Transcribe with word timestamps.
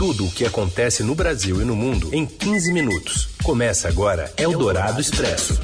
Tudo 0.00 0.24
o 0.24 0.30
que 0.30 0.46
acontece 0.46 1.02
no 1.02 1.14
Brasil 1.14 1.60
e 1.60 1.64
no 1.66 1.76
mundo 1.76 2.08
em 2.14 2.24
15 2.24 2.72
minutos. 2.72 3.28
Começa 3.42 3.86
agora 3.86 4.32
Eldorado 4.38 4.98
Expresso. 4.98 5.60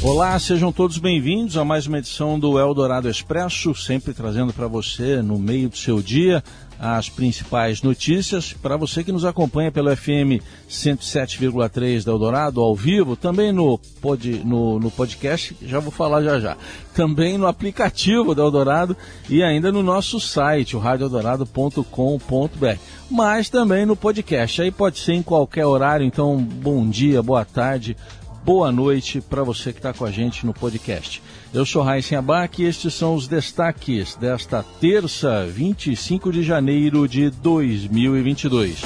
Olá, 0.00 0.38
sejam 0.38 0.70
todos 0.70 0.98
bem-vindos 0.98 1.56
a 1.56 1.64
mais 1.64 1.88
uma 1.88 1.98
edição 1.98 2.38
do 2.38 2.60
Eldorado 2.60 3.10
Expresso, 3.10 3.74
sempre 3.74 4.14
trazendo 4.14 4.52
para 4.52 4.68
você, 4.68 5.20
no 5.20 5.36
meio 5.36 5.68
do 5.68 5.76
seu 5.76 6.00
dia, 6.00 6.44
as 6.78 7.08
principais 7.08 7.82
notícias. 7.82 8.52
Para 8.52 8.76
você 8.76 9.02
que 9.02 9.12
nos 9.12 9.24
acompanha 9.24 9.72
pelo 9.72 9.94
FM 9.94 10.42
107,3 10.68 12.04
da 12.04 12.12
Eldorado, 12.12 12.60
ao 12.60 12.74
vivo, 12.74 13.16
também 13.16 13.52
no, 13.52 13.78
pod, 14.00 14.42
no, 14.44 14.78
no 14.78 14.90
podcast, 14.90 15.56
já 15.62 15.78
vou 15.78 15.90
falar 15.90 16.22
já 16.22 16.40
já. 16.40 16.56
Também 16.94 17.38
no 17.38 17.46
aplicativo 17.46 18.34
da 18.34 18.42
Eldorado 18.42 18.96
e 19.28 19.42
ainda 19.42 19.72
no 19.72 19.82
nosso 19.82 20.20
site, 20.20 20.76
o 20.76 20.78
radioeldorado.com.br. 20.78 22.78
Mas 23.10 23.48
também 23.48 23.84
no 23.84 23.96
podcast. 23.96 24.62
Aí 24.62 24.70
pode 24.70 24.98
ser 24.98 25.14
em 25.14 25.22
qualquer 25.22 25.66
horário, 25.66 26.06
então 26.06 26.36
bom 26.36 26.88
dia, 26.88 27.22
boa 27.22 27.44
tarde 27.44 27.96
boa 28.44 28.70
noite 28.70 29.22
para 29.22 29.42
você 29.42 29.72
que 29.72 29.78
está 29.78 29.94
com 29.94 30.04
a 30.04 30.10
gente 30.10 30.44
no 30.44 30.52
podcast. 30.52 31.22
Eu 31.52 31.64
sou 31.64 31.82
Raíssen 31.82 32.18
Abac 32.18 32.60
e 32.60 32.66
estes 32.66 32.92
são 32.92 33.14
os 33.14 33.26
destaques 33.26 34.16
desta 34.16 34.62
terça, 34.78 35.46
25 35.46 36.30
de 36.30 36.42
janeiro 36.42 37.08
de 37.08 37.30
2022. 37.30 38.82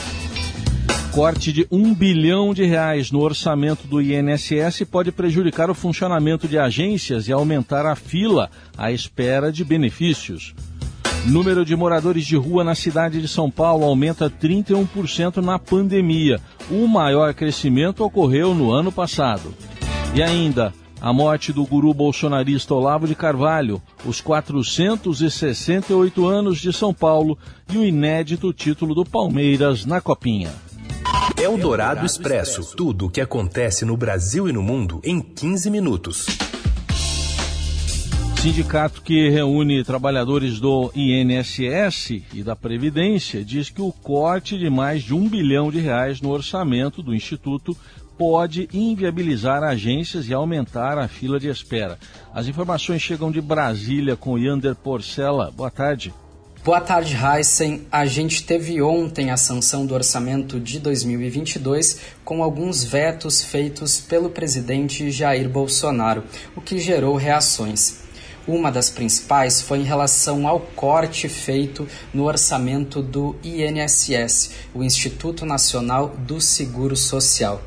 Corte 1.10 1.52
de 1.52 1.66
um 1.72 1.92
bilhão 1.92 2.54
de 2.54 2.64
reais 2.64 3.10
no 3.10 3.18
orçamento 3.18 3.88
do 3.88 4.00
INSS 4.00 4.84
pode 4.88 5.10
prejudicar 5.10 5.68
o 5.68 5.74
funcionamento 5.74 6.46
de 6.46 6.56
agências 6.56 7.26
e 7.26 7.32
aumentar 7.32 7.84
a 7.84 7.96
fila 7.96 8.48
à 8.76 8.92
espera 8.92 9.50
de 9.50 9.64
benefícios. 9.64 10.54
Número 11.26 11.64
de 11.64 11.74
moradores 11.74 12.24
de 12.24 12.36
rua 12.36 12.62
na 12.62 12.76
cidade 12.76 13.20
de 13.20 13.26
São 13.26 13.50
Paulo 13.50 13.84
aumenta 13.84 14.30
31% 14.30 15.38
na 15.38 15.58
pandemia. 15.58 16.40
O 16.70 16.86
maior 16.86 17.32
crescimento 17.32 18.04
ocorreu 18.04 18.54
no 18.54 18.70
ano 18.70 18.92
passado. 18.92 19.54
E 20.14 20.22
ainda, 20.22 20.74
a 21.00 21.12
morte 21.12 21.52
do 21.52 21.64
guru 21.64 21.94
bolsonarista 21.94 22.74
Olavo 22.74 23.06
de 23.06 23.14
Carvalho, 23.14 23.80
os 24.04 24.20
468 24.20 26.26
anos 26.26 26.58
de 26.58 26.72
São 26.72 26.92
Paulo 26.92 27.38
e 27.72 27.78
o 27.78 27.84
inédito 27.84 28.52
título 28.52 28.94
do 28.94 29.04
Palmeiras 29.04 29.86
na 29.86 30.00
Copinha. 30.00 30.50
É 31.40 31.48
o 31.48 31.56
Dourado 31.56 32.04
Expresso. 32.04 32.76
Tudo 32.76 33.06
o 33.06 33.10
que 33.10 33.20
acontece 33.20 33.84
no 33.84 33.96
Brasil 33.96 34.48
e 34.48 34.52
no 34.52 34.62
mundo 34.62 35.00
em 35.04 35.20
15 35.20 35.70
minutos. 35.70 36.26
Sindicato 38.40 39.02
que 39.02 39.28
reúne 39.28 39.82
trabalhadores 39.82 40.60
do 40.60 40.92
INSS 40.94 42.22
e 42.32 42.44
da 42.44 42.54
Previdência 42.54 43.44
diz 43.44 43.68
que 43.68 43.82
o 43.82 43.90
corte 43.90 44.56
de 44.56 44.70
mais 44.70 45.02
de 45.02 45.12
um 45.12 45.28
bilhão 45.28 45.72
de 45.72 45.80
reais 45.80 46.20
no 46.20 46.30
orçamento 46.30 47.02
do 47.02 47.12
Instituto 47.12 47.76
pode 48.16 48.68
inviabilizar 48.72 49.64
agências 49.64 50.28
e 50.28 50.32
aumentar 50.32 50.98
a 50.98 51.08
fila 51.08 51.40
de 51.40 51.48
espera. 51.48 51.98
As 52.32 52.46
informações 52.46 53.02
chegam 53.02 53.32
de 53.32 53.40
Brasília 53.40 54.14
com 54.14 54.38
Yander 54.38 54.76
Porcela. 54.76 55.50
Boa 55.50 55.70
tarde. 55.70 56.14
Boa 56.64 56.80
tarde, 56.80 57.16
Heisen. 57.16 57.86
A 57.90 58.06
gente 58.06 58.44
teve 58.44 58.80
ontem 58.80 59.30
a 59.30 59.36
sanção 59.36 59.84
do 59.84 59.94
orçamento 59.94 60.60
de 60.60 60.78
2022 60.78 62.00
com 62.24 62.42
alguns 62.42 62.84
vetos 62.84 63.42
feitos 63.42 64.00
pelo 64.00 64.30
presidente 64.30 65.10
Jair 65.10 65.48
Bolsonaro, 65.48 66.22
o 66.54 66.60
que 66.60 66.78
gerou 66.78 67.16
reações. 67.16 68.06
Uma 68.48 68.72
das 68.72 68.88
principais 68.88 69.60
foi 69.60 69.80
em 69.80 69.84
relação 69.84 70.48
ao 70.48 70.58
corte 70.58 71.28
feito 71.28 71.86
no 72.14 72.24
orçamento 72.24 73.02
do 73.02 73.36
INSS, 73.44 74.52
o 74.74 74.82
Instituto 74.82 75.44
Nacional 75.44 76.14
do 76.16 76.40
Seguro 76.40 76.96
Social. 76.96 77.60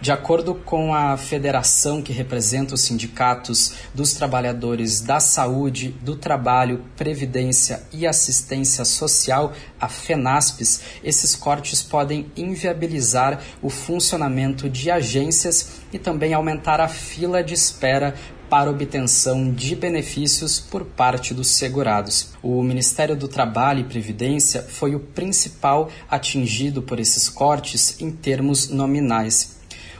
De 0.00 0.12
acordo 0.12 0.54
com 0.54 0.94
a 0.94 1.16
federação 1.16 2.02
que 2.02 2.12
representa 2.12 2.74
os 2.74 2.82
sindicatos 2.82 3.74
dos 3.94 4.12
trabalhadores 4.12 5.00
da 5.00 5.20
saúde, 5.20 5.94
do 6.02 6.16
trabalho, 6.16 6.84
previdência 6.96 7.82
e 7.92 8.06
assistência 8.06 8.84
social, 8.84 9.52
a 9.80 9.88
FENASPES, 9.88 10.80
esses 11.02 11.34
cortes 11.34 11.82
podem 11.82 12.30
inviabilizar 12.36 13.40
o 13.62 13.70
funcionamento 13.70 14.68
de 14.68 14.90
agências 14.90 15.80
e 15.92 15.98
também 15.98 16.34
aumentar 16.34 16.80
a 16.80 16.88
fila 16.88 17.42
de 17.42 17.54
espera 17.54 18.14
para 18.48 18.70
obtenção 18.70 19.52
de 19.52 19.74
benefícios 19.74 20.60
por 20.60 20.84
parte 20.84 21.32
dos 21.32 21.48
segurados. 21.48 22.28
O 22.42 22.62
Ministério 22.62 23.16
do 23.16 23.26
Trabalho 23.26 23.80
e 23.80 23.84
Previdência 23.84 24.62
foi 24.62 24.94
o 24.94 25.00
principal 25.00 25.90
atingido 26.08 26.82
por 26.82 27.00
esses 27.00 27.28
cortes 27.28 28.00
em 28.00 28.10
termos 28.10 28.68
nominais. 28.68 29.53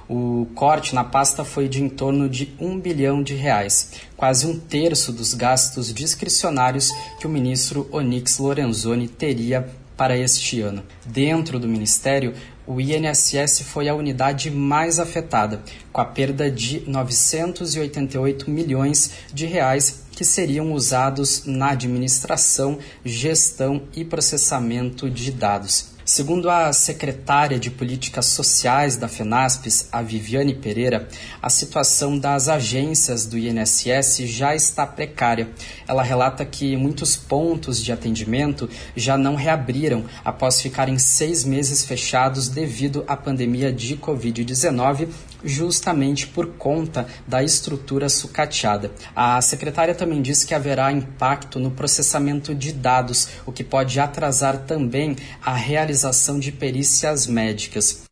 O 0.09 0.47
corte 0.55 0.95
na 0.95 1.03
pasta 1.03 1.45
foi 1.45 1.69
de 1.69 1.83
em 1.83 1.89
torno 1.89 2.29
de 2.29 2.55
um 2.61 2.79
bilhão 2.79 3.23
de 3.23 3.35
reais, 3.35 3.93
quase 4.17 4.47
um 4.47 4.59
terço 4.59 5.13
dos 5.13 5.33
gastos 5.33 5.93
discricionários 5.95 6.91
que 7.19 7.27
o 7.27 7.31
ministro 7.31 7.89
Onyx 7.91 8.39
Lorenzoni 8.39 9.09
teria 9.09 9.67
para 9.97 10.17
este 10.17 10.61
ano. 10.61 10.83
Dentro 11.07 11.59
do 11.59 11.69
Ministério, 11.69 12.35
o 12.67 12.81
INSS 12.81 13.63
foi 13.63 13.89
a 13.89 13.95
unidade 13.95 14.51
mais 14.51 14.99
afetada, 14.99 15.63
com 15.93 16.01
a 16.01 16.05
perda 16.05 16.51
de 16.51 16.83
988 16.87 18.51
milhões 18.51 19.11
de 19.33 19.47
reais 19.47 20.05
que 20.13 20.25
seriam 20.25 20.73
usados 20.73 21.45
na 21.45 21.71
administração, 21.71 22.79
gestão 23.05 23.83
e 23.95 24.05
processamento 24.05 25.11
de 25.11 25.31
dados. 25.31 25.94
Segundo 26.05 26.51
a 26.51 26.71
secretária 26.71 27.59
de 27.59 27.71
Políticas 27.71 28.27
Sociais 28.27 28.99
da 28.99 29.09
FENASPES, 29.09 29.89
a 29.91 30.03
Viviane 30.03 30.55
Pereira, 30.55 31.09
a 31.41 31.49
situação 31.49 32.19
das 32.19 32.47
agências 32.47 33.25
do 33.25 33.39
INSS 33.39 34.19
já 34.27 34.55
está 34.55 34.87
precária. 34.87 35.49
Ela 35.89 36.03
relata 36.03 36.45
que 36.45 36.77
muitos 36.77 37.17
pontos 37.17 37.83
de 37.83 37.91
atendimento 37.91 38.69
já 38.95 39.17
não 39.17 39.35
reabriram 39.35 40.05
após 40.23 40.61
ficarem 40.61 40.99
seis 40.99 41.43
meses 41.43 41.87
fechados 41.87 42.51
devido 42.51 43.03
à 43.09 43.17
pandemia 43.17 43.73
de 43.73 43.97
Covid-19 43.97 45.09
justamente 45.45 46.27
por 46.27 46.55
conta 46.57 47.07
da 47.27 47.43
estrutura 47.43 48.09
sucateada. 48.09 48.91
A 49.15 49.41
secretária 49.41 49.95
também 49.95 50.23
disse 50.23 50.47
que 50.47 50.55
haverá 50.55 50.91
impacto 50.91 51.59
no 51.59 51.71
processamento 51.71 52.55
de 52.55 52.73
dados, 52.73 53.29
o 53.47 53.53
que 53.53 53.65
pode 53.65 53.99
atrasar 54.01 54.59
também 54.59 55.17
a 55.43 55.55
realização 55.55 56.39
de 56.39 56.51
perícias 56.51 57.27
médicas. 57.27 58.05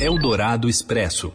Eldorado 0.00 0.68
Expresso. 0.68 1.32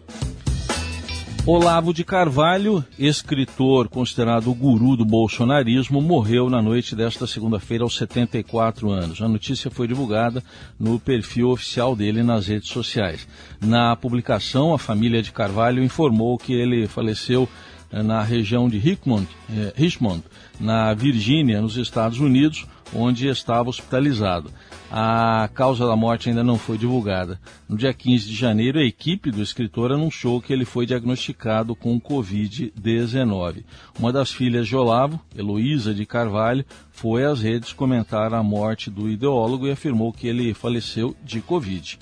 Olavo 1.45 1.93
de 1.93 2.05
Carvalho, 2.05 2.85
escritor 2.97 3.89
considerado 3.89 4.49
o 4.49 4.55
guru 4.55 4.95
do 4.95 5.03
bolsonarismo, 5.03 6.01
morreu 6.01 6.49
na 6.49 6.61
noite 6.61 6.95
desta 6.95 7.27
segunda-feira 7.27 7.83
aos 7.83 7.97
74 7.97 8.89
anos. 8.89 9.21
A 9.21 9.27
notícia 9.27 9.69
foi 9.69 9.85
divulgada 9.85 10.41
no 10.79 10.97
perfil 10.97 11.49
oficial 11.49 11.97
dele 11.97 12.23
nas 12.23 12.47
redes 12.47 12.69
sociais. 12.69 13.27
Na 13.59 13.93
publicação, 13.93 14.73
a 14.73 14.79
família 14.79 15.21
de 15.21 15.33
Carvalho 15.33 15.83
informou 15.83 16.37
que 16.37 16.53
ele 16.53 16.87
faleceu 16.87 17.49
eh, 17.91 18.01
na 18.01 18.23
região 18.23 18.69
de 18.69 18.77
Richmond, 18.77 19.27
eh, 19.49 19.73
Richmond 19.75 20.23
na 20.61 20.93
Virgínia, 20.93 21.61
nos 21.61 21.75
Estados 21.75 22.21
Unidos, 22.21 22.65
onde 22.95 23.27
estava 23.27 23.69
hospitalizado. 23.69 24.51
A 24.91 25.49
causa 25.53 25.87
da 25.87 25.95
morte 25.95 26.29
ainda 26.29 26.43
não 26.43 26.57
foi 26.57 26.77
divulgada. 26.77 27.39
No 27.67 27.75
dia 27.75 27.93
15 27.93 28.27
de 28.27 28.35
janeiro, 28.35 28.77
a 28.77 28.83
equipe 28.83 29.31
do 29.31 29.41
escritor 29.41 29.91
anunciou 29.91 30.39
que 30.39 30.53
ele 30.53 30.65
foi 30.65 30.85
diagnosticado 30.85 31.75
com 31.75 31.99
Covid-19. 31.99 33.63
Uma 33.97 34.13
das 34.13 34.31
filhas 34.31 34.67
de 34.67 34.75
Olavo, 34.75 35.19
Heloísa 35.35 35.93
de 35.93 36.05
Carvalho, 36.05 36.63
foi 36.91 37.25
às 37.25 37.41
redes 37.41 37.73
comentar 37.73 38.33
a 38.33 38.43
morte 38.43 38.91
do 38.91 39.09
ideólogo 39.09 39.67
e 39.67 39.71
afirmou 39.71 40.13
que 40.13 40.27
ele 40.27 40.53
faleceu 40.53 41.15
de 41.23 41.41
Covid. 41.41 41.97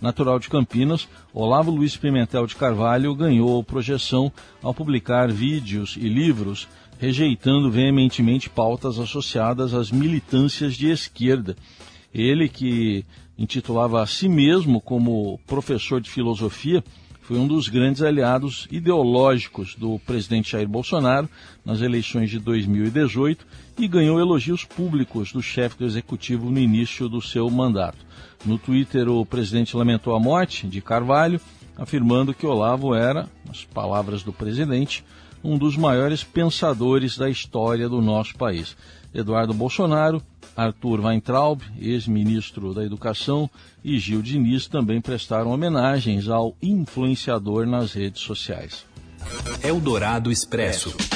Natural 0.00 0.38
de 0.38 0.48
Campinas, 0.48 1.08
Olavo 1.32 1.70
Luiz 1.70 1.96
Pimentel 1.96 2.46
de 2.46 2.54
Carvalho 2.54 3.14
ganhou 3.14 3.64
projeção 3.64 4.30
ao 4.62 4.74
publicar 4.74 5.30
vídeos 5.32 5.96
e 5.96 6.08
livros 6.08 6.68
rejeitando 6.98 7.70
veementemente 7.70 8.48
pautas 8.48 8.98
associadas 8.98 9.74
às 9.74 9.90
militâncias 9.90 10.74
de 10.74 10.90
esquerda. 10.90 11.56
Ele, 12.14 12.48
que 12.48 13.04
intitulava 13.38 14.02
a 14.02 14.06
si 14.06 14.28
mesmo 14.28 14.80
como 14.80 15.38
professor 15.46 16.00
de 16.00 16.10
filosofia, 16.10 16.82
foi 17.26 17.38
um 17.38 17.46
dos 17.48 17.68
grandes 17.68 18.02
aliados 18.02 18.68
ideológicos 18.70 19.74
do 19.74 19.98
presidente 19.98 20.52
Jair 20.52 20.68
Bolsonaro 20.68 21.28
nas 21.64 21.80
eleições 21.80 22.30
de 22.30 22.38
2018 22.38 23.44
e 23.76 23.88
ganhou 23.88 24.20
elogios 24.20 24.64
públicos 24.64 25.32
do 25.32 25.42
chefe 25.42 25.76
do 25.76 25.84
executivo 25.84 26.48
no 26.50 26.58
início 26.60 27.08
do 27.08 27.20
seu 27.20 27.50
mandato. 27.50 27.98
No 28.44 28.56
Twitter, 28.58 29.08
o 29.08 29.26
presidente 29.26 29.76
lamentou 29.76 30.14
a 30.14 30.20
morte 30.20 30.68
de 30.68 30.80
Carvalho, 30.80 31.40
afirmando 31.76 32.32
que 32.32 32.46
Olavo 32.46 32.94
era, 32.94 33.28
nas 33.44 33.64
palavras 33.64 34.22
do 34.22 34.32
presidente, 34.32 35.04
um 35.46 35.56
dos 35.56 35.76
maiores 35.76 36.24
pensadores 36.24 37.16
da 37.16 37.30
história 37.30 37.88
do 37.88 38.02
nosso 38.02 38.34
país. 38.36 38.76
Eduardo 39.14 39.54
Bolsonaro, 39.54 40.20
Arthur 40.56 41.00
Weintraub, 41.00 41.62
ex-ministro 41.78 42.74
da 42.74 42.84
Educação, 42.84 43.48
e 43.84 43.98
Gil 43.98 44.20
Diniz 44.20 44.66
também 44.66 45.00
prestaram 45.00 45.52
homenagens 45.52 46.28
ao 46.28 46.56
influenciador 46.60 47.66
nas 47.66 47.92
redes 47.92 48.22
sociais. 48.22 48.84
Eldorado 49.62 50.32
Expresso. 50.32 51.15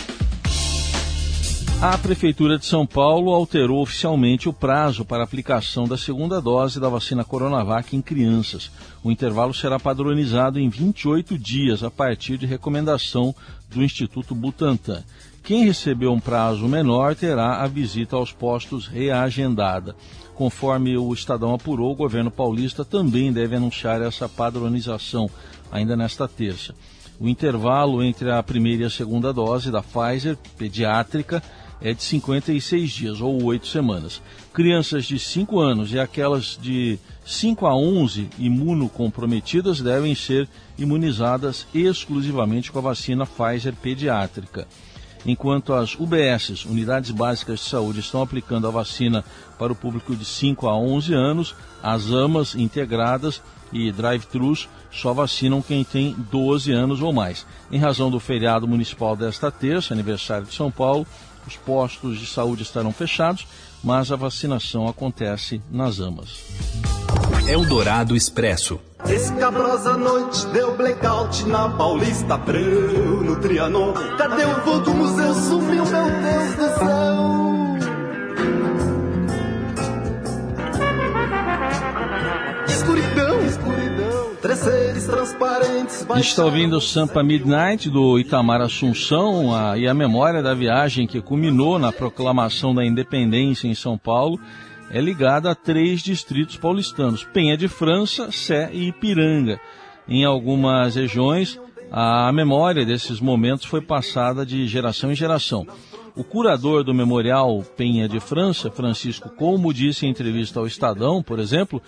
A 1.83 1.97
Prefeitura 1.97 2.59
de 2.59 2.67
São 2.67 2.87
Paulo 2.87 3.33
alterou 3.33 3.81
oficialmente 3.81 4.47
o 4.47 4.53
prazo 4.53 5.03
para 5.03 5.25
aplicação 5.25 5.89
da 5.89 5.97
segunda 5.97 6.39
dose 6.39 6.79
da 6.79 6.91
vacina 6.91 7.25
Coronavac 7.25 7.97
em 7.97 8.03
crianças. 8.03 8.71
O 9.03 9.11
intervalo 9.11 9.55
será 9.55 9.81
padronizado 9.81 10.61
em 10.61 10.69
28 10.69 11.39
dias 11.39 11.83
a 11.83 11.91
partir 11.91 12.37
de 12.37 12.45
recomendação 12.45 13.35
do 13.71 13.83
Instituto 13.83 14.35
Butantan. 14.35 15.03
Quem 15.43 15.65
recebeu 15.65 16.13
um 16.13 16.21
prazo 16.21 16.69
menor 16.69 17.15
terá 17.15 17.63
a 17.63 17.67
visita 17.67 18.15
aos 18.15 18.31
postos 18.31 18.87
reagendada. 18.87 19.97
Conforme 20.35 20.99
o 20.99 21.11
Estadão 21.15 21.55
apurou, 21.55 21.93
o 21.93 21.97
governo 21.97 22.31
paulista 22.31 22.85
também 22.85 23.33
deve 23.33 23.57
anunciar 23.57 24.03
essa 24.03 24.29
padronização 24.29 25.31
ainda 25.73 25.97
nesta 25.97 26.29
terça. 26.29 26.75
O 27.19 27.29
intervalo 27.29 28.03
entre 28.03 28.31
a 28.31 28.43
primeira 28.43 28.83
e 28.83 28.87
a 28.87 28.91
segunda 28.91 29.33
dose 29.33 29.71
da 29.71 29.83
Pfizer 29.83 30.39
pediátrica 30.57 31.43
é 31.81 31.95
de 31.95 32.03
56 32.03 32.91
dias 32.91 33.21
ou 33.21 33.43
8 33.43 33.67
semanas. 33.67 34.21
Crianças 34.53 35.05
de 35.05 35.19
5 35.19 35.59
anos 35.59 35.93
e 35.93 35.99
aquelas 35.99 36.59
de 36.61 36.99
5 37.25 37.67
a 37.67 37.75
11 37.75 38.29
imunocomprometidas 38.39 39.81
devem 39.81 40.15
ser 40.15 40.49
imunizadas 40.79 41.67
exclusivamente 41.75 42.71
com 42.71 42.79
a 42.79 42.83
vacina 42.83 43.27
Pfizer 43.27 43.75
pediátrica. 43.75 44.67
Enquanto 45.25 45.75
as 45.75 45.95
UBSs, 45.95 46.65
Unidades 46.65 47.11
Básicas 47.11 47.61
de 47.61 47.67
Saúde, 47.67 48.01
estão 48.01 48.23
aplicando 48.23 48.67
a 48.67 48.71
vacina 48.71 49.23
para 49.59 49.73
o 49.73 49.77
público 49.77 50.17
de 50.17 50.25
5 50.25 50.67
a 50.67 50.77
11 50.77 51.13
anos, 51.13 51.55
as 51.83 52.11
AMAs 52.11 52.55
integradas 52.55 53.43
e 53.73 53.93
drive-thrus 53.93 54.69
só 54.91 55.13
vacinam 55.13 55.63
quem 55.63 55.85
tem 55.85 56.17
12 56.31 56.73
anos 56.73 57.01
ou 57.03 57.13
mais. 57.13 57.47
Em 57.71 57.79
razão 57.79 58.11
do 58.11 58.19
feriado 58.19 58.67
municipal 58.67 59.15
desta 59.15 59.51
terça, 59.51 59.95
aniversário 59.95 60.47
de 60.47 60.55
São 60.55 60.71
Paulo, 60.71 61.07
os 61.51 61.57
postos 61.57 62.19
de 62.19 62.27
saúde 62.27 62.63
estarão 62.63 62.93
fechados, 62.93 63.47
mas 63.83 64.13
a 64.13 64.17
vacinação 64.17 64.87
acontece 64.87 65.61
nas 65.71 65.99
AMAs. 65.99 66.45
Eldorado 67.49 68.15
Expresso. 68.15 68.79
Escabrosa 69.07 69.97
noite 69.97 70.47
deu 70.49 70.77
blackout 70.77 71.45
na 71.47 71.69
Paulista 71.71 72.35
Abreu, 72.35 73.23
no 73.23 73.37
Trianon. 73.41 73.93
Cadê 74.17 74.45
o 74.45 74.61
voo 74.65 74.81
do 74.81 74.95
museu? 74.95 75.35
Sumiu, 75.35 75.85
meu 75.85 76.05
Deus 76.05 76.55
do 76.55 76.79
céu. 76.79 77.40
Está 86.21 86.45
ouvindo 86.45 86.81
Sampa 86.81 87.23
Midnight 87.23 87.91
do 87.91 88.19
Itamar 88.19 88.61
Assunção 88.61 89.55
a, 89.55 89.77
e 89.77 89.89
a 89.89 89.95
memória 89.95 90.43
da 90.43 90.55
viagem 90.55 91.07
que 91.07 91.21
culminou 91.21 91.79
na 91.79 91.91
proclamação 91.91 92.75
da 92.75 92.85
independência 92.85 93.67
em 93.67 93.75
São 93.75 93.99
Paulo 93.99 94.39
é 94.91 95.01
ligada 95.01 95.51
a 95.51 95.55
três 95.55 96.01
distritos 96.01 96.57
paulistanos: 96.57 97.25
Penha 97.25 97.57
de 97.57 97.69
França, 97.69 98.31
Sé 98.31 98.71
e 98.73 98.89
Ipiranga. 98.89 99.61
Em 100.09 100.25
algumas 100.25 100.95
regiões, 100.95 101.59
a 101.91 102.31
memória 102.33 102.85
desses 102.85 103.21
momentos 103.21 103.67
foi 103.67 103.81
passada 103.81 104.47
de 104.47 104.67
geração 104.67 105.11
em 105.11 105.17
geração. 105.17 105.67
O 106.17 106.25
curador 106.25 106.83
do 106.83 106.93
Memorial 106.93 107.65
Penha 107.77 108.09
de 108.09 108.21
França, 108.21 108.71
Francisco 108.71 109.29
Como, 109.31 109.73
disse 109.73 110.07
em 110.07 110.11
entrevista 110.11 110.59
ao 110.59 110.67
Estadão, 110.67 111.23
por 111.23 111.39
exemplo, 111.39 111.81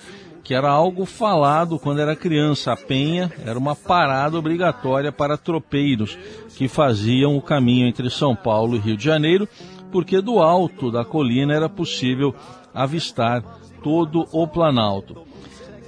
que 0.44 0.54
era 0.54 0.68
algo 0.68 1.04
falado 1.04 1.78
quando 1.78 2.00
era 2.00 2.16
criança. 2.16 2.72
A 2.72 2.76
Penha 2.76 3.32
era 3.44 3.58
uma 3.58 3.76
parada 3.76 4.38
obrigatória 4.38 5.12
para 5.12 5.36
tropeiros 5.36 6.18
que 6.56 6.68
faziam 6.68 7.36
o 7.36 7.42
caminho 7.42 7.86
entre 7.86 8.10
São 8.10 8.34
Paulo 8.34 8.76
e 8.76 8.80
Rio 8.80 8.96
de 8.96 9.04
Janeiro, 9.04 9.48
porque 9.90 10.20
do 10.20 10.38
alto 10.38 10.90
da 10.90 11.04
colina 11.04 11.54
era 11.54 11.68
possível 11.68 12.34
avistar 12.74 13.42
todo 13.82 14.26
o 14.32 14.46
Planalto. 14.46 15.22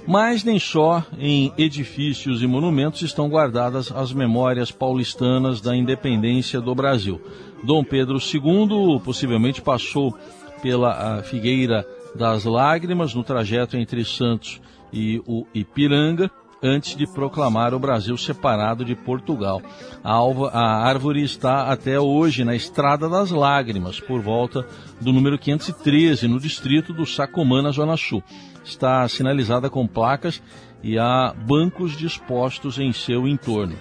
Mas 0.07 0.43
nem 0.43 0.59
só 0.59 1.03
em 1.17 1.51
edifícios 1.57 2.43
e 2.43 2.47
monumentos 2.47 3.01
estão 3.01 3.27
guardadas 3.27 3.91
as 3.91 4.13
memórias 4.13 4.69
paulistanas 4.71 5.59
da 5.59 5.75
independência 5.75 6.61
do 6.61 6.75
Brasil. 6.75 7.19
Dom 7.63 7.83
Pedro 7.83 8.19
II 8.19 8.99
possivelmente 9.03 9.63
passou 9.63 10.15
pela 10.61 11.23
Figueira 11.23 11.85
das 12.15 12.45
Lágrimas 12.45 13.13
no 13.13 13.23
trajeto 13.23 13.77
entre 13.77 14.03
Santos 14.05 14.61
e 14.91 15.21
o 15.27 15.45
Ipiranga, 15.53 16.31
antes 16.63 16.95
de 16.95 17.05
proclamar 17.05 17.73
o 17.73 17.79
Brasil 17.79 18.17
separado 18.17 18.83
de 18.83 18.95
Portugal. 18.95 19.61
A, 20.03 20.11
alva, 20.11 20.49
a, 20.49 20.87
árvore 20.87 21.21
está 21.21 21.71
até 21.71 21.99
hoje 21.99 22.43
na 22.43 22.55
Estrada 22.55 23.07
das 23.07 23.29
Lágrimas, 23.29 23.99
por 23.99 24.21
volta 24.21 24.65
do 24.99 25.13
número 25.13 25.37
513, 25.37 26.27
no 26.27 26.39
distrito 26.39 26.93
do 26.93 27.05
Sacomã, 27.05 27.61
na 27.61 27.71
Zona 27.71 27.97
Sul. 27.97 28.23
Está 28.63 29.07
sinalizada 29.07 29.69
com 29.69 29.85
placas 29.85 30.41
e 30.81 30.97
há 30.97 31.33
bancos 31.45 31.95
dispostos 31.95 32.79
em 32.79 32.91
seu 32.91 33.27
entorno. 33.27 33.75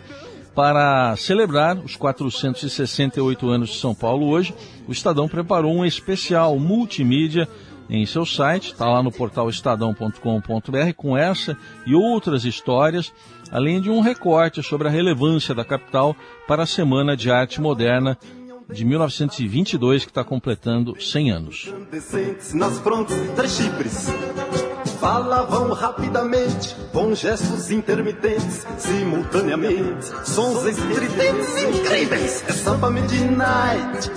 Para 0.55 1.17
celebrar 1.17 1.77
os 1.79 1.97
468 1.97 3.49
anos 3.49 3.71
de 3.71 3.79
São 3.79 3.95
Paulo 3.95 4.29
hoje, 4.29 4.55
o 4.87 4.93
Estadão 4.93 5.29
preparou 5.29 5.75
um 5.75 5.85
especial 5.85 6.56
multimídia 6.59 7.49
em 7.91 8.06
seu 8.06 8.25
site, 8.25 8.73
está 8.73 8.89
lá 8.89 9.03
no 9.03 9.12
portal 9.12 9.51
estadão.com.br, 9.51 10.93
com 10.97 11.17
essa 11.17 11.56
e 11.87 11.95
outras 11.95 12.45
histórias, 12.45 13.12
além 13.51 13.81
de 13.81 13.91
um 13.91 14.01
recorte 14.01 14.62
sobre 14.62 14.89
a 14.89 14.91
relevância 14.91 15.55
da 15.55 15.65
capital 15.65 16.17
para 16.47 16.62
a 16.62 16.67
Semana 16.67 17.17
de 17.17 17.31
Arte 17.31 17.61
Moderna 17.61 18.17
de 18.73 18.85
1922, 18.85 20.05
que 20.05 20.11
está 20.11 20.25
completando 20.25 20.99
100 21.00 21.31
anos. 21.31 21.75
Falavam 25.05 25.71
rapidamente, 25.75 26.75
com 26.91 27.15
gestos 27.15 27.71
intermitentes, 27.71 28.67
simultaneamente, 28.79 30.06
sons 30.25 30.65
estridentes 30.65 31.56
incríveis. 31.59 32.43
É 32.49 32.53
samba 32.55 32.89
midnight. 32.89 34.11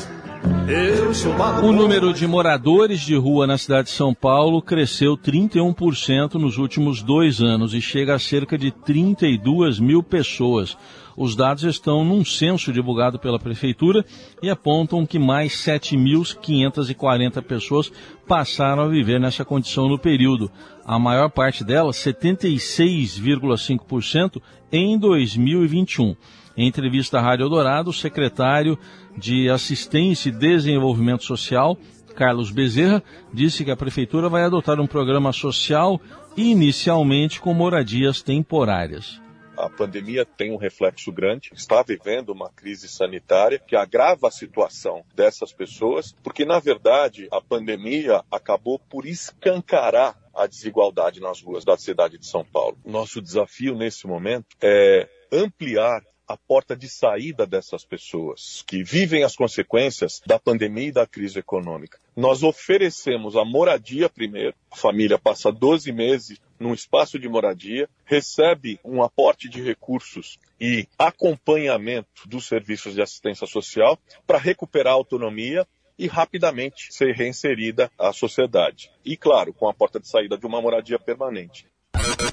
O 1.63 1.71
número 1.71 2.13
de 2.13 2.27
moradores 2.27 2.99
de 2.99 3.15
rua 3.15 3.47
na 3.47 3.57
cidade 3.57 3.87
de 3.87 3.93
São 3.93 4.13
Paulo 4.13 4.61
cresceu 4.61 5.17
31% 5.17 6.35
nos 6.35 6.57
últimos 6.57 7.01
dois 7.01 7.41
anos 7.41 7.73
e 7.73 7.81
chega 7.81 8.15
a 8.15 8.19
cerca 8.19 8.57
de 8.57 8.71
32 8.71 9.79
mil 9.79 10.03
pessoas. 10.03 10.77
Os 11.17 11.35
dados 11.35 11.63
estão 11.63 12.05
num 12.05 12.23
censo 12.23 12.71
divulgado 12.71 13.17
pela 13.17 13.39
Prefeitura 13.39 14.05
e 14.41 14.49
apontam 14.51 15.03
que 15.03 15.17
mais 15.17 15.53
7.540 15.53 17.41
pessoas 17.41 17.91
passaram 18.27 18.83
a 18.83 18.87
viver 18.87 19.19
nessa 19.19 19.43
condição 19.43 19.89
no 19.89 19.97
período. 19.97 20.51
A 20.85 20.99
maior 20.99 21.29
parte 21.29 21.63
delas, 21.63 21.95
76,5%, 21.97 24.39
em 24.71 24.99
2021. 24.99 26.15
Em 26.55 26.67
entrevista 26.67 27.17
à 27.19 27.21
Rádio 27.21 27.45
Eldorado, 27.45 27.89
o 27.91 27.93
secretário 27.93 28.79
de 29.17 29.49
Assistência 29.49 30.29
e 30.29 30.31
Desenvolvimento 30.31 31.23
Social, 31.23 31.77
Carlos 32.15 32.51
Bezerra, 32.51 33.03
disse 33.33 33.65
que 33.65 33.71
a 33.71 33.75
Prefeitura 33.75 34.29
vai 34.29 34.43
adotar 34.43 34.79
um 34.79 34.87
programa 34.87 35.33
social 35.33 35.99
inicialmente 36.35 37.41
com 37.41 37.53
moradias 37.53 38.21
temporárias. 38.21 39.19
A 39.57 39.67
pandemia 39.67 40.23
tem 40.23 40.51
um 40.51 40.57
reflexo 40.57 41.11
grande, 41.11 41.49
está 41.51 41.81
vivendo 41.81 42.29
uma 42.29 42.47
crise 42.47 42.87
sanitária 42.87 43.57
que 43.57 43.75
agrava 43.75 44.27
a 44.27 44.31
situação 44.31 45.03
dessas 45.15 45.51
pessoas, 45.51 46.15
porque 46.23 46.45
na 46.45 46.59
verdade 46.59 47.27
a 47.31 47.41
pandemia 47.41 48.23
acabou 48.31 48.77
por 48.77 49.07
escancarar 49.07 50.15
a 50.35 50.45
desigualdade 50.45 51.19
nas 51.19 51.41
ruas 51.41 51.65
da 51.65 51.75
cidade 51.75 52.19
de 52.19 52.27
São 52.27 52.45
Paulo. 52.45 52.77
Nosso 52.85 53.19
desafio 53.19 53.75
nesse 53.75 54.05
momento 54.05 54.45
é 54.61 55.09
ampliar 55.31 56.03
a 56.27 56.35
porta 56.35 56.75
de 56.75 56.89
saída 56.89 57.47
dessas 57.47 57.85
pessoas 57.85 58.63
que 58.67 58.83
vivem 58.83 59.23
as 59.23 59.35
consequências 59.35 60.21
da 60.25 60.37
pandemia 60.37 60.87
e 60.87 60.91
da 60.91 61.07
crise 61.07 61.39
econômica. 61.39 61.99
Nós 62.15 62.43
oferecemos 62.43 63.35
a 63.35 63.45
moradia 63.45 64.09
primeiro, 64.09 64.55
a 64.71 64.75
família 64.75 65.17
passa 65.17 65.51
12 65.51 65.91
meses 65.91 66.39
num 66.59 66.73
espaço 66.73 67.19
de 67.19 67.29
moradia, 67.29 67.87
recebe 68.03 68.79
um 68.83 69.01
aporte 69.01 69.47
de 69.47 69.61
recursos 69.61 70.39
e 70.59 70.87
acompanhamento 70.97 72.27
dos 72.27 72.47
serviços 72.47 72.95
de 72.95 73.01
assistência 73.01 73.45
social 73.45 73.97
para 74.25 74.39
recuperar 74.39 74.93
a 74.93 74.95
autonomia 74.95 75.67
e 75.97 76.07
rapidamente 76.07 76.93
ser 76.93 77.13
reinserida 77.15 77.91
à 77.97 78.11
sociedade. 78.11 78.91
E, 79.03 79.15
claro, 79.15 79.53
com 79.53 79.67
a 79.67 79.73
porta 79.73 79.99
de 79.99 80.07
saída 80.07 80.37
de 80.37 80.45
uma 80.45 80.61
moradia 80.61 80.99
permanente. 80.99 81.67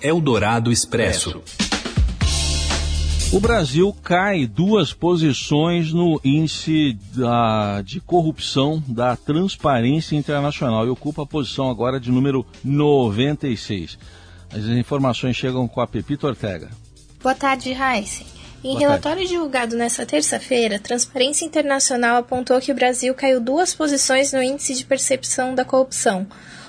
Eldorado 0.03 0.71
Expresso. 0.71 1.43
O 3.35 3.41
Brasil 3.41 3.93
cai 4.01 4.47
duas 4.47 4.93
posições 4.93 5.93
no 5.93 6.21
índice 6.25 6.97
da, 7.13 7.83
de 7.83 8.01
corrupção 8.01 8.81
da 8.87 9.17
Transparência 9.17 10.15
Internacional 10.15 10.87
e 10.87 10.89
ocupa 10.89 11.25
a 11.25 11.27
posição 11.27 11.69
agora 11.69 11.99
de 11.99 12.13
número 12.13 12.47
96. 12.63 13.99
As 14.53 14.63
informações 14.67 15.35
chegam 15.35 15.67
com 15.67 15.81
a 15.81 15.87
Pepito 15.89 16.29
Ortega. 16.29 16.71
Boa 17.21 17.35
tarde, 17.35 17.73
Raíssa. 17.73 18.23
Em 18.63 18.69
Boa 18.69 18.79
relatório 18.79 19.19
tarde. 19.19 19.33
divulgado 19.33 19.75
nesta 19.75 20.07
terça-feira, 20.07 20.79
Transparência 20.79 21.45
Internacional 21.45 22.19
apontou 22.19 22.61
que 22.61 22.71
o 22.71 22.75
Brasil 22.75 23.13
caiu 23.17 23.41
duas 23.41 23.75
posições 23.75 24.33
no 24.33 24.41
índice 24.41 24.77
de 24.77 24.85
percepção 24.85 25.57
da 25.57 25.65
corrupção, 25.65 26.25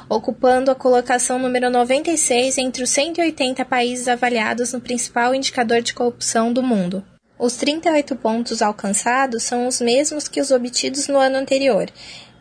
ocupando 0.09 0.71
a 0.71 0.75
colocação 0.75 1.39
número 1.39 1.69
96 1.69 2.57
entre 2.57 2.83
os 2.83 2.89
180 2.89 3.65
países 3.65 4.07
avaliados 4.07 4.73
no 4.73 4.81
principal 4.81 5.33
indicador 5.33 5.81
de 5.81 5.93
corrupção 5.93 6.53
do 6.53 6.61
mundo. 6.61 7.03
Os 7.37 7.55
38 7.55 8.15
pontos 8.15 8.61
alcançados 8.61 9.43
são 9.43 9.67
os 9.67 9.81
mesmos 9.81 10.27
que 10.27 10.39
os 10.39 10.51
obtidos 10.51 11.07
no 11.07 11.17
ano 11.17 11.37
anterior, 11.37 11.89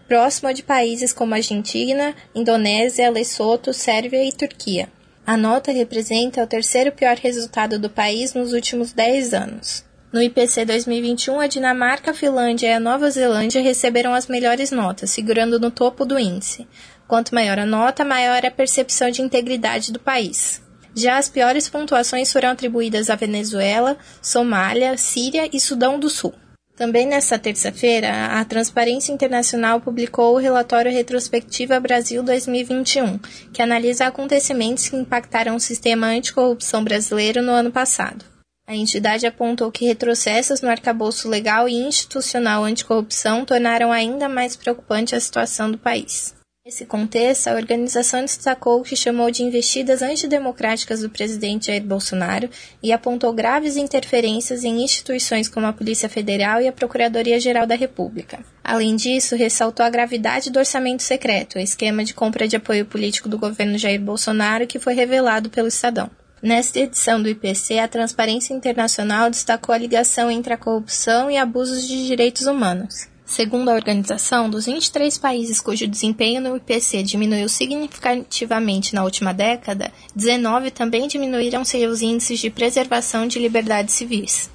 próximo 0.07 0.53
de 0.53 0.63
países 0.63 1.13
como 1.13 1.35
Argentina, 1.35 2.15
Indonésia, 2.35 3.11
Lesoto, 3.11 3.73
Sérvia 3.73 4.25
e 4.25 4.33
Turquia. 4.33 4.89
A 5.27 5.37
nota 5.37 5.73
representa 5.73 6.43
o 6.43 6.47
terceiro 6.47 6.93
pior 6.93 7.17
resultado 7.17 7.79
do 7.79 7.89
país 7.89 8.35
nos 8.35 8.53
últimos 8.53 8.93
10 8.93 9.35
anos. 9.35 9.85
No 10.13 10.23
IPC 10.23 10.65
2021, 10.65 11.41
a 11.41 11.49
Dinamarca, 11.49 12.13
a 12.13 12.15
Finlândia 12.15 12.69
e 12.69 12.73
a 12.73 12.79
Nova 12.79 13.11
Zelândia 13.11 13.61
receberam 13.61 14.15
as 14.15 14.29
melhores 14.29 14.71
notas, 14.71 15.13
figurando 15.13 15.59
no 15.59 15.73
topo 15.73 16.05
do 16.05 16.17
índice. 16.17 16.69
Quanto 17.15 17.33
maior 17.33 17.61
a 17.61 17.65
nota, 17.65 18.05
maior 18.05 18.45
a 18.45 18.51
percepção 18.51 19.09
de 19.09 19.23
integridade 19.23 19.93
do 19.93 20.01
país. 20.01 20.61
Já 20.97 21.17
as 21.17 21.29
piores 21.29 21.69
pontuações 21.69 22.33
foram 22.33 22.49
atribuídas 22.49 23.09
à 23.09 23.15
Venezuela, 23.15 23.97
Somália, 24.21 24.99
Síria 24.99 25.49
e 25.53 25.61
Sudão 25.61 25.97
do 25.97 26.11
Sul. 26.11 26.35
Também 26.75 27.07
nesta 27.07 27.39
terça-feira, 27.39 28.33
a 28.33 28.45
Transparência 28.45 29.13
Internacional 29.13 29.81
publicou 29.81 30.35
o 30.35 30.39
relatório 30.39 30.91
Retrospectiva 30.91 31.79
Brasil 31.79 32.21
2021, 32.21 33.21
que 33.53 33.63
analisa 33.63 34.09
acontecimentos 34.09 34.89
que 34.89 34.97
impactaram 34.97 35.55
o 35.55 35.61
sistema 35.61 36.09
anticorrupção 36.09 36.83
brasileiro 36.83 37.41
no 37.41 37.53
ano 37.53 37.71
passado. 37.71 38.25
A 38.67 38.75
entidade 38.75 39.25
apontou 39.25 39.71
que 39.71 39.87
retrocessos 39.87 40.63
no 40.63 40.69
arcabouço 40.69 41.29
legal 41.29 41.69
e 41.69 41.75
institucional 41.75 42.65
anticorrupção 42.65 43.45
tornaram 43.45 43.93
ainda 43.93 44.29
mais 44.29 44.57
preocupante 44.57 45.15
a 45.15 45.21
situação 45.21 45.71
do 45.71 45.79
país. 45.79 46.35
Nesse 46.67 46.87
contexto, 46.87 47.49
a 47.49 47.57
organização 47.57 48.23
destacou 48.23 48.81
o 48.81 48.83
que 48.83 48.97
chamou 48.97 49.31
de 49.31 49.43
investidas 49.43 50.01
antidemocráticas 50.01 51.01
do 51.01 51.11
presidente 51.11 51.67
Jair 51.67 51.85
Bolsonaro 51.85 52.49
e 52.83 52.91
apontou 52.91 53.35
graves 53.35 53.77
interferências 53.77 54.65
em 54.65 54.83
instituições 54.83 55.47
como 55.47 55.67
a 55.67 55.75
Polícia 55.75 56.09
Federal 56.09 56.63
e 56.63 56.67
a 56.67 56.73
Procuradoria-Geral 56.73 57.67
da 57.67 57.75
República. 57.75 58.39
Além 58.65 58.97
disso, 58.97 59.37
ressaltou 59.37 59.85
a 59.85 59.91
gravidade 59.91 60.51
do 60.51 60.59
orçamento 60.59 61.03
secreto, 61.03 61.59
esquema 61.59 62.03
de 62.03 62.15
compra 62.15 62.49
de 62.49 62.57
apoio 62.57 62.87
político 62.87 63.29
do 63.29 63.39
governo 63.39 63.77
Jair 63.77 64.01
Bolsonaro 64.01 64.67
que 64.67 64.79
foi 64.79 64.95
revelado 64.95 65.51
pelo 65.51 65.69
Estadão. 65.69 66.11
Nesta 66.43 66.79
edição 66.79 67.23
do 67.23 67.29
IPC, 67.29 67.79
a 67.79 67.89
Transparência 67.89 68.55
Internacional 68.55 69.29
destacou 69.29 69.75
a 69.75 69.79
ligação 69.79 70.31
entre 70.31 70.55
a 70.55 70.59
corrupção 70.59 71.31
e 71.31 71.37
abusos 71.37 71.87
de 71.87 72.07
direitos 72.07 72.47
humanos. 72.47 73.13
Segundo 73.27 73.71
a 73.71 73.75
organização, 73.75 74.51
dos 74.51 74.67
23 74.67 75.17
países 75.17 75.59
cujo 75.59 75.87
desempenho 75.87 76.43
no 76.43 76.57
IPC 76.57 77.03
diminuiu 77.03 77.49
significativamente 77.49 78.95
na 78.95 79.03
última 79.03 79.33
década, 79.33 79.91
19 80.15 80.71
também 80.71 81.09
diminuíram 81.09 81.65
seus 81.65 82.03
índices 82.03 82.39
de 82.39 82.51
preservação 82.51 83.27
de 83.27 83.39
liberdades 83.39 83.95
civis. 83.95 84.51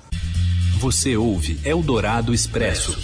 Você 0.77 1.17
ouve 1.17 1.59
Eldorado 1.65 2.33
Expresso. 2.33 2.97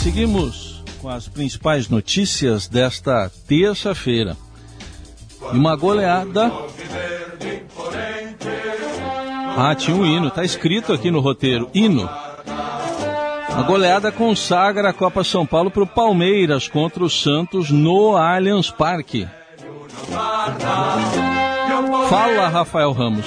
Seguimos 0.00 0.82
com 1.02 1.08
as 1.08 1.28
principais 1.28 1.88
notícias 1.88 2.68
desta 2.68 3.30
terça-feira. 3.48 4.36
Uma 5.52 5.74
goleada. 5.76 6.52
Ah, 9.56 9.74
tinha 9.74 9.96
um 9.96 10.06
hino, 10.06 10.30
tá 10.30 10.44
escrito 10.44 10.92
aqui 10.92 11.10
no 11.10 11.20
roteiro: 11.20 11.70
hino 11.74 12.08
a 13.56 13.62
goleada 13.62 14.10
consagra 14.10 14.90
a 14.90 14.92
Copa 14.92 15.22
São 15.22 15.46
Paulo 15.46 15.70
para 15.70 15.84
o 15.84 15.86
Palmeiras 15.86 16.66
contra 16.66 17.04
o 17.04 17.08
Santos 17.08 17.70
no 17.70 18.16
Allianz 18.16 18.70
Parque. 18.70 19.28
Fala, 22.08 22.48
Rafael 22.48 22.92
Ramos. 22.92 23.26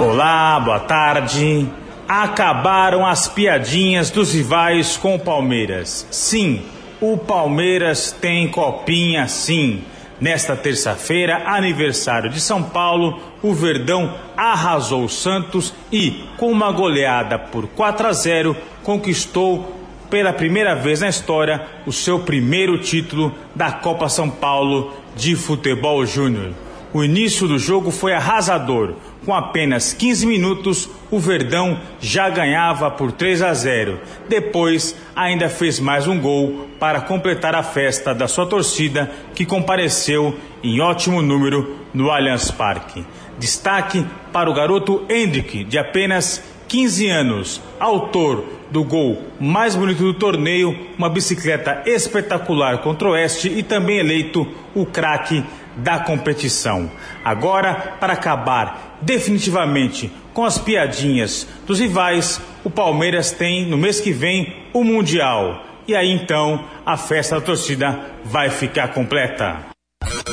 Olá, 0.00 0.58
boa 0.60 0.80
tarde. 0.80 1.68
Acabaram 2.08 3.06
as 3.06 3.28
piadinhas 3.28 4.10
dos 4.10 4.32
rivais 4.32 4.96
com 4.96 5.16
o 5.16 5.20
Palmeiras. 5.20 6.06
Sim, 6.10 6.62
o 7.02 7.18
Palmeiras 7.18 8.12
tem 8.12 8.48
copinha, 8.48 9.28
sim. 9.28 9.84
Nesta 10.20 10.56
terça-feira, 10.56 11.44
aniversário 11.46 12.28
de 12.28 12.40
São 12.40 12.62
Paulo, 12.62 13.20
o 13.40 13.54
Verdão 13.54 14.14
arrasou 14.36 15.04
o 15.04 15.08
Santos 15.08 15.72
e, 15.92 16.24
com 16.36 16.50
uma 16.50 16.72
goleada 16.72 17.38
por 17.38 17.68
4 17.68 18.08
a 18.08 18.12
0, 18.12 18.56
conquistou 18.82 19.76
pela 20.10 20.32
primeira 20.32 20.74
vez 20.74 21.00
na 21.00 21.08
história 21.08 21.64
o 21.86 21.92
seu 21.92 22.18
primeiro 22.18 22.78
título 22.78 23.32
da 23.54 23.70
Copa 23.70 24.08
São 24.08 24.28
Paulo 24.28 24.92
de 25.14 25.36
Futebol 25.36 26.04
Júnior. 26.04 26.52
O 26.92 27.04
início 27.04 27.46
do 27.46 27.58
jogo 27.58 27.90
foi 27.90 28.14
arrasador. 28.14 28.94
Com 29.26 29.34
apenas 29.34 29.92
15 29.92 30.26
minutos, 30.26 30.88
o 31.10 31.18
Verdão 31.18 31.78
já 32.00 32.30
ganhava 32.30 32.90
por 32.90 33.12
3 33.12 33.42
a 33.42 33.52
0. 33.52 34.00
Depois, 34.26 34.96
ainda 35.14 35.50
fez 35.50 35.78
mais 35.78 36.08
um 36.08 36.18
gol 36.18 36.66
para 36.80 37.02
completar 37.02 37.54
a 37.54 37.62
festa 37.62 38.14
da 38.14 38.26
sua 38.26 38.46
torcida, 38.46 39.10
que 39.34 39.44
compareceu 39.44 40.34
em 40.62 40.80
ótimo 40.80 41.20
número 41.20 41.76
no 41.92 42.10
Allianz 42.10 42.50
Parque. 42.50 43.04
Destaque 43.38 44.06
para 44.32 44.48
o 44.48 44.54
garoto 44.54 45.04
Hendrick, 45.10 45.64
de 45.64 45.76
apenas 45.76 46.42
15 46.68 47.06
anos, 47.08 47.60
autor 47.78 48.44
do 48.70 48.82
gol 48.84 49.22
mais 49.40 49.74
bonito 49.74 50.02
do 50.02 50.14
torneio, 50.14 50.76
uma 50.96 51.08
bicicleta 51.08 51.82
espetacular 51.86 52.78
contra 52.78 53.08
o 53.08 53.12
Oeste 53.12 53.48
e 53.48 53.62
também 53.62 53.98
eleito 53.98 54.46
o 54.74 54.84
craque 54.84 55.44
da 55.78 55.98
competição. 55.98 56.90
Agora, 57.24 57.96
para 57.98 58.12
acabar 58.12 58.98
definitivamente 59.00 60.12
com 60.32 60.44
as 60.44 60.58
piadinhas 60.58 61.46
dos 61.66 61.78
rivais, 61.80 62.40
o 62.62 62.70
Palmeiras 62.70 63.32
tem 63.32 63.66
no 63.66 63.76
mês 63.76 64.00
que 64.00 64.12
vem 64.12 64.54
o 64.72 64.84
Mundial. 64.84 65.64
E 65.86 65.94
aí 65.94 66.10
então 66.10 66.64
a 66.84 66.96
festa 66.96 67.36
da 67.36 67.40
torcida 67.40 67.98
vai 68.24 68.50
ficar 68.50 68.88
completa. 68.88 69.66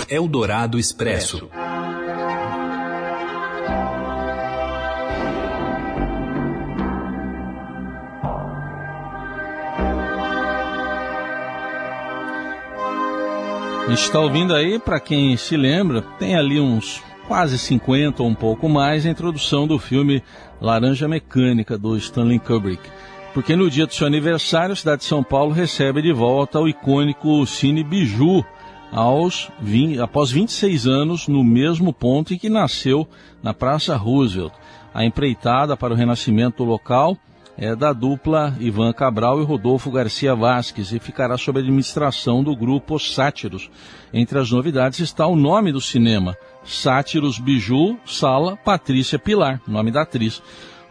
Eldorado 0.10 0.78
Expresso. 0.78 1.50
Está 13.94 14.20
ouvindo 14.20 14.54
aí, 14.54 14.80
para 14.80 15.00
quem 15.00 15.38
se 15.38 15.56
lembra, 15.56 16.01
tem 16.18 16.36
ali 16.36 16.60
uns 16.60 17.04
quase 17.27 17.58
50 17.58 18.24
ou 18.24 18.30
um 18.30 18.36
pouco 18.36 18.68
mais 18.68 19.06
a 19.06 19.10
introdução 19.10 19.68
do 19.68 19.77
filme 19.77 20.24
Laranja 20.60 21.08
Mecânica 21.08 21.77
do 21.77 21.96
Stanley 21.98 22.39
Kubrick. 22.39 22.82
Porque 23.34 23.56
no 23.56 23.70
dia 23.70 23.86
do 23.86 23.94
seu 23.94 24.08
aniversário, 24.08 24.74
a 24.74 24.75
cidade 24.75 25.01
de 25.01 25.08
São 25.08 25.24
Paulo 25.24 25.51
recebe 25.51 26.01
de 26.01 26.12
volta 26.12 26.60
o 26.60 26.68
icônico 26.68 27.46
Cine 27.46 27.84
Biju, 27.84 28.44
aos 28.92 29.50
20, 29.60 30.00
após 30.00 30.32
26 30.32 30.88
anos, 30.88 31.27
no 31.27 31.44
mesmo 31.44 31.92
ponto 31.92 32.34
em 32.34 32.38
que 32.38 32.50
nasceu, 32.50 33.08
na 33.44 33.54
Praça 33.54 33.96
Roosevelt. 33.96 34.54
A 34.94 35.04
empreitada 35.04 35.75
para 35.75 35.94
o 35.94 35.98
renascimento 35.98 36.63
do 36.63 36.70
local 36.70 37.18
é 37.58 37.76
da 37.76 37.94
dupla 37.94 38.56
Ivan 38.60 38.92
Cabral 38.92 39.42
e 39.42 39.46
Rodolfo 39.46 39.90
Garcia 39.90 40.36
Vasques 40.36 40.92
e 40.92 41.00
ficará 41.00 41.38
sob 41.38 41.60
administração 41.60 42.44
do 42.44 42.56
grupo 42.56 43.00
Sátiros. 43.00 43.70
Entre 44.14 44.38
as 44.38 44.52
novidades 44.52 45.00
está 45.00 45.26
o 45.26 45.36
nome 45.36 45.72
do 45.72 45.80
cinema, 45.80 46.36
Sátiros 46.64 47.40
Biju 47.40 47.98
Sala 48.06 48.58
Patrícia 48.58 49.18
Pilar, 49.18 49.62
nome 49.68 49.92
da 49.92 50.02
atriz. 50.02 50.42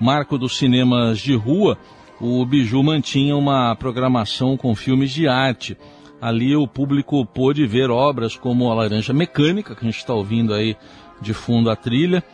Marco 0.01 0.39
dos 0.39 0.57
cinemas 0.57 1.19
de 1.19 1.35
rua, 1.35 1.79
o 2.21 2.45
Biju 2.45 2.83
mantinha 2.83 3.37
uma 3.37 3.75
programação 3.77 4.57
com 4.57 4.75
filmes 4.75 5.11
de 5.11 5.29
arte. 5.29 5.77
Ali 6.21 6.57
o 6.57 6.67
público 6.67 7.25
pôde 7.27 7.67
ver 7.67 7.91
obras 7.91 8.35
como 8.35 8.71
A 8.71 8.75
Laranja 8.75 9.13
Mecânica, 9.13 9.75
que 9.75 9.83
a 9.83 9.91
gente 9.91 9.99
está 9.99 10.15
ouvindo 10.15 10.55
aí 10.55 10.77
de 11.21 11.35
fundo 11.35 11.71
a 11.71 11.77
trilha, 11.77 12.25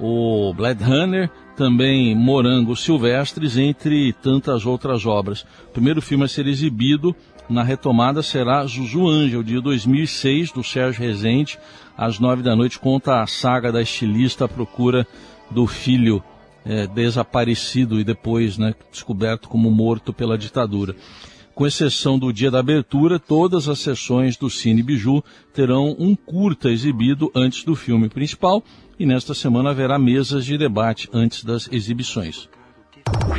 o 0.00 0.52
Blade 0.54 0.82
Runner, 0.82 1.30
também 1.56 2.14
Morangos 2.14 2.82
Silvestres, 2.82 3.56
entre 3.56 4.12
tantas 4.12 4.66
outras 4.66 5.06
obras. 5.06 5.42
O 5.68 5.72
primeiro 5.72 6.02
filme 6.02 6.24
a 6.24 6.28
ser 6.28 6.46
exibido 6.46 7.14
na 7.48 7.62
retomada 7.62 8.22
será 8.22 8.64
Zuzu 8.66 9.06
Angel, 9.06 9.42
de 9.42 9.60
2006, 9.60 10.52
do 10.52 10.64
Sérgio 10.64 11.02
Rezende, 11.02 11.58
às 11.96 12.18
nove 12.18 12.42
da 12.42 12.56
noite, 12.56 12.78
conta 12.78 13.22
a 13.22 13.26
saga 13.26 13.70
da 13.70 13.82
estilista 13.82 14.46
à 14.46 14.48
procura 14.48 15.06
do 15.50 15.66
filho 15.66 16.22
é, 16.64 16.86
desaparecido 16.86 18.00
e 18.00 18.04
depois 18.04 18.56
né, 18.56 18.74
descoberto 18.90 19.48
como 19.48 19.70
morto 19.70 20.12
pela 20.12 20.38
ditadura. 20.38 20.96
Com 21.54 21.66
exceção 21.66 22.18
do 22.18 22.32
dia 22.32 22.50
da 22.50 22.58
abertura, 22.58 23.18
todas 23.18 23.68
as 23.68 23.78
sessões 23.78 24.36
do 24.36 24.50
Cine 24.50 24.82
Biju 24.82 25.22
terão 25.52 25.94
um 25.98 26.16
curta 26.16 26.68
exibido 26.68 27.30
antes 27.32 27.62
do 27.62 27.76
filme 27.76 28.08
principal 28.08 28.62
e 28.98 29.06
nesta 29.06 29.34
semana 29.34 29.70
haverá 29.70 29.96
mesas 29.96 30.44
de 30.44 30.58
debate 30.58 31.08
antes 31.12 31.44
das 31.44 31.68
exibições. 31.70 32.48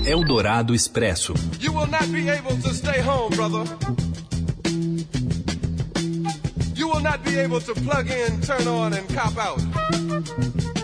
Eldorado 0.05 0.73
Expresso. 0.73 1.33
You 1.59 1.73
will 1.73 1.87
not 1.87 2.07
be 2.07 2.29
able 2.29 2.55
to 2.61 2.73
stay 2.73 3.01
home, 3.01 3.35
brother. 3.35 3.63
You 6.75 6.87
will 6.87 7.01
not 7.01 7.19
be 7.23 7.37
able 7.37 7.59
to 7.59 7.73
plug 7.81 8.09
in, 8.09 8.39
turn 8.41 8.67
on 8.67 8.93
and 8.93 9.07
cop 9.13 9.37
out. 9.37 10.74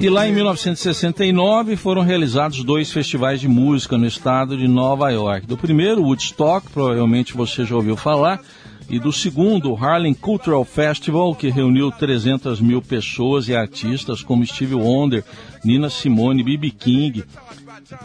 E 0.00 0.08
lá 0.08 0.26
em 0.26 0.32
1969 0.32 1.76
foram 1.76 2.02
realizados 2.02 2.64
dois 2.64 2.90
festivais 2.90 3.40
de 3.40 3.48
música 3.48 3.98
no 3.98 4.06
estado 4.06 4.56
de 4.56 4.66
Nova 4.66 5.10
York. 5.10 5.46
Do 5.46 5.56
primeiro, 5.56 6.02
Woodstock, 6.02 6.68
provavelmente 6.70 7.34
você 7.34 7.64
já 7.64 7.76
ouviu 7.76 7.96
falar, 7.96 8.40
e 8.88 8.98
do 8.98 9.12
segundo, 9.12 9.74
Harlem 9.74 10.12
Cultural 10.12 10.64
Festival, 10.64 11.34
que 11.34 11.48
reuniu 11.48 11.90
300 11.90 12.60
mil 12.60 12.82
pessoas 12.82 13.48
e 13.48 13.54
artistas 13.54 14.22
como 14.22 14.44
Steve 14.44 14.74
Wonder, 14.74 15.24
Nina 15.64 15.88
Simone, 15.88 16.42
B.B. 16.42 16.70
King. 16.70 17.24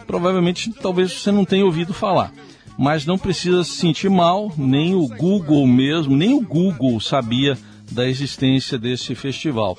Provavelmente, 0.05 0.71
talvez 0.71 1.11
você 1.11 1.31
não 1.31 1.43
tenha 1.43 1.65
ouvido 1.65 1.93
falar. 1.93 2.31
Mas 2.77 3.05
não 3.05 3.17
precisa 3.17 3.63
se 3.63 3.71
sentir 3.71 4.09
mal, 4.09 4.51
nem 4.55 4.93
o 4.93 5.07
Google 5.07 5.65
mesmo, 5.65 6.15
nem 6.15 6.33
o 6.33 6.41
Google 6.41 6.99
sabia 6.99 7.57
da 7.91 8.07
existência 8.07 8.77
desse 8.77 9.15
festival. 9.15 9.77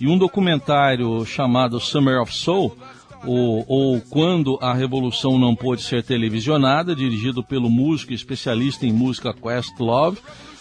E 0.00 0.06
um 0.06 0.16
documentário 0.16 1.24
chamado 1.26 1.78
Summer 1.78 2.20
of 2.20 2.32
Soul, 2.34 2.76
ou, 3.24 3.64
ou, 3.68 4.00
Quando 4.00 4.58
a 4.62 4.72
Revolução 4.72 5.38
Não 5.38 5.54
Pôde 5.54 5.82
Ser 5.82 6.02
Televisionada, 6.02 6.96
dirigido 6.96 7.42
pelo 7.42 7.68
músico 7.68 8.14
especialista 8.14 8.86
em 8.86 8.92
música 8.92 9.34
Questlove, 9.34 10.18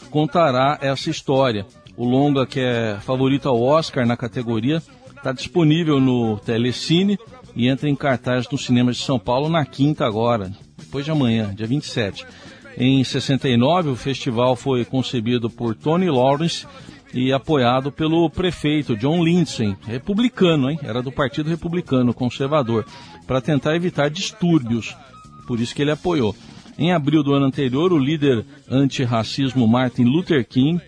contará 0.09 0.77
essa 0.81 1.09
história. 1.09 1.65
O 1.95 2.05
longa, 2.05 2.45
que 2.45 2.59
é 2.59 2.97
favorito 3.01 3.47
ao 3.47 3.61
Oscar 3.61 4.05
na 4.05 4.17
categoria, 4.17 4.81
está 5.15 5.31
disponível 5.31 5.99
no 5.99 6.37
Telecine 6.37 7.17
e 7.55 7.67
entra 7.67 7.89
em 7.89 7.95
cartaz 7.95 8.47
nos 8.49 8.65
cinemas 8.65 8.97
de 8.97 9.03
São 9.03 9.19
Paulo 9.19 9.49
na 9.49 9.65
quinta 9.65 10.05
agora, 10.05 10.51
depois 10.77 11.05
de 11.05 11.11
amanhã, 11.11 11.53
dia 11.53 11.67
27. 11.67 12.25
Em 12.77 13.03
69, 13.03 13.89
o 13.89 13.95
festival 13.95 14.55
foi 14.55 14.85
concebido 14.85 15.49
por 15.49 15.75
Tony 15.75 16.09
Lawrence 16.09 16.65
e 17.13 17.33
apoiado 17.33 17.91
pelo 17.91 18.29
prefeito 18.29 18.95
John 18.95 19.23
Lindsay, 19.23 19.75
republicano, 19.85 20.69
hein? 20.69 20.79
Era 20.83 21.01
do 21.01 21.11
Partido 21.11 21.49
Republicano 21.49 22.13
Conservador, 22.13 22.85
para 23.25 23.41
tentar 23.41 23.75
evitar 23.75 24.09
distúrbios. 24.09 24.95
Por 25.47 25.59
isso 25.59 25.73
que 25.73 25.81
ele 25.81 25.91
apoiou. 25.91 26.35
Em 26.77 26.93
abril 26.93 27.23
do 27.23 27.33
ano 27.33 27.45
anterior, 27.45 27.91
o 27.91 27.97
líder 27.97 28.45
antirracismo 28.69 29.67
Martin 29.67 30.03
Luther 30.03 30.47
King 30.47 30.79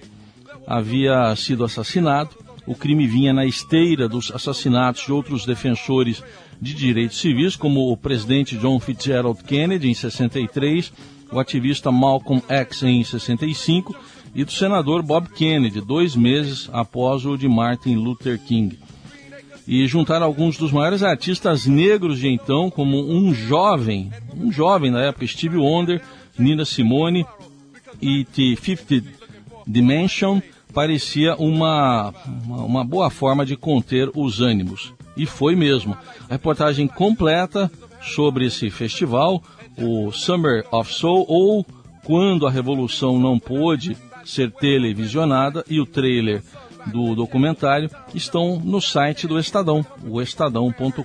havia 0.65 1.35
sido 1.35 1.65
assassinado. 1.65 2.29
O 2.65 2.75
crime 2.75 3.07
vinha 3.07 3.33
na 3.33 3.45
esteira 3.45 4.07
dos 4.07 4.31
assassinatos 4.31 5.05
de 5.05 5.11
outros 5.11 5.45
defensores 5.45 6.23
de 6.61 6.73
direitos 6.75 7.19
civis, 7.19 7.55
como 7.55 7.91
o 7.91 7.97
presidente 7.97 8.55
John 8.55 8.79
Fitzgerald 8.79 9.43
Kennedy 9.43 9.89
em 9.89 9.93
63, 9.93 10.93
o 11.31 11.39
ativista 11.39 11.91
Malcolm 11.91 12.43
X 12.47 12.83
em 12.83 13.03
65 13.03 13.95
e 14.33 14.43
do 14.43 14.51
senador 14.51 15.01
Bob 15.01 15.29
Kennedy, 15.29 15.81
dois 15.81 16.15
meses 16.15 16.69
após 16.71 17.25
o 17.25 17.37
de 17.37 17.47
Martin 17.47 17.95
Luther 17.95 18.39
King. 18.39 18.77
E 19.67 19.87
juntar 19.87 20.21
alguns 20.21 20.57
dos 20.57 20.71
maiores 20.71 21.03
artistas 21.03 21.65
negros 21.65 22.19
de 22.19 22.27
então, 22.27 22.69
como 22.69 22.99
um 22.99 23.33
jovem, 23.33 24.11
um 24.35 24.51
jovem 24.51 24.91
na 24.91 25.01
época, 25.01 25.27
Steve 25.27 25.57
Wonder, 25.57 26.01
Nina 26.37 26.65
Simone 26.65 27.25
e 28.01 28.25
The 28.25 28.55
Fifth 28.61 29.03
Dimension, 29.67 30.41
parecia 30.73 31.35
uma, 31.35 32.13
uma 32.47 32.83
boa 32.83 33.09
forma 33.09 33.45
de 33.45 33.55
conter 33.55 34.09
os 34.15 34.41
ânimos. 34.41 34.93
E 35.15 35.25
foi 35.25 35.55
mesmo. 35.55 35.95
A 36.29 36.33
reportagem 36.33 36.87
completa 36.87 37.69
sobre 38.01 38.45
esse 38.45 38.69
festival, 38.69 39.43
o 39.77 40.11
Summer 40.11 40.65
of 40.71 40.93
Soul, 40.93 41.25
ou 41.27 41.65
Quando 42.03 42.47
a 42.47 42.51
Revolução 42.51 43.19
Não 43.19 43.39
Pôde 43.39 43.97
ser 44.25 44.51
televisionada 44.51 45.63
e 45.69 45.79
o 45.79 45.85
trailer 45.85 46.43
do 46.87 47.13
documentário 47.15 47.89
estão 48.13 48.59
no 48.59 48.81
site 48.81 49.27
do 49.27 49.39
Estadão, 49.39 49.85
o 50.03 50.21
estadão.com.br. 50.21 51.01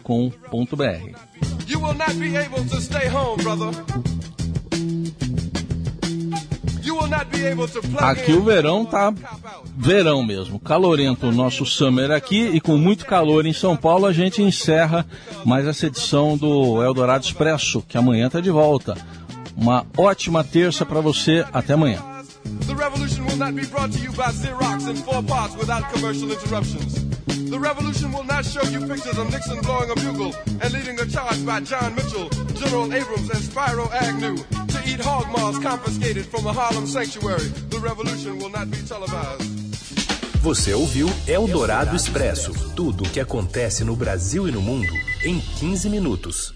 Aqui 7.99 8.33
o 8.33 8.42
verão 8.42 8.85
tá 8.85 9.12
verão 9.77 10.25
mesmo, 10.25 10.59
calorento 10.59 11.29
o 11.29 11.33
nosso 11.33 11.64
summer 11.64 12.11
aqui 12.11 12.51
e 12.53 12.61
com 12.61 12.77
muito 12.77 13.07
calor 13.07 13.47
em 13.47 13.53
São 13.53 13.77
Paulo 13.77 14.07
a 14.07 14.12
gente 14.12 14.42
encerra 14.42 15.07
mais 15.45 15.66
essa 15.66 15.87
edição 15.87 16.37
do 16.37 16.83
Eldorado 16.83 17.25
Expresso, 17.25 17.83
que 17.87 17.97
amanhã 17.97 18.29
tá 18.29 18.40
de 18.40 18.51
volta. 18.51 18.97
Uma 19.57 19.87
ótima 19.97 20.45
terça 20.45 20.85
para 20.85 21.01
você, 21.01 21.45
até 21.53 21.75
amanhã. 21.75 22.03
The 22.66 22.75
revolution 22.75 23.25
will 23.27 23.37
not 23.37 23.55
be 23.55 23.66
brought 23.66 23.92
to 23.92 23.99
you 23.99 24.12
by 24.12 24.31
Xerox 24.33 24.87
in 24.87 24.97
four 24.97 25.23
parts 25.23 25.57
without 25.57 25.83
commercial 25.92 26.31
interruptions. 26.31 27.06
The 27.26 27.58
revolution 27.58 28.12
will 28.12 28.24
not 28.24 28.44
show 28.44 28.62
you 28.64 28.80
pictures 28.86 29.18
of 29.18 29.30
Nixon 29.30 29.60
blowing 29.62 29.90
a 29.90 29.94
bugle 29.96 30.34
and 30.60 30.72
leading 30.72 30.98
a 31.00 31.06
charge 31.06 31.44
by 31.44 31.60
John 31.60 31.94
Mitchell, 31.94 32.28
General 32.54 32.92
Abrams, 32.92 33.30
and 33.30 33.42
Spyro 33.42 33.90
Agnew 33.92 34.36
to 34.36 34.78
eat 34.86 35.00
hog 35.00 35.28
maws 35.30 35.58
confiscated 35.58 36.26
from 36.26 36.46
a 36.46 36.52
Harlem 36.52 36.86
sanctuary. 36.86 37.48
The 37.70 37.78
revolution 37.78 38.38
will 38.38 38.50
not 38.50 38.70
be 38.70 38.78
televised. 38.78 39.66
Você 40.42 40.74
ouviu 40.74 41.08
Eldorado 41.26 41.96
Expresso 41.96 42.52
tudo 42.76 43.02
o 43.02 43.10
que 43.10 43.18
acontece 43.18 43.82
no 43.82 43.96
Brasil 43.96 44.46
e 44.46 44.52
no 44.52 44.62
mundo 44.62 44.92
em 45.24 45.40
15 45.40 45.90
minutos. 45.90 46.56